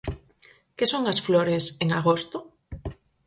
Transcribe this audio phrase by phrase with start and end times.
[0.77, 2.47] Que son as flores en 'Agosto'?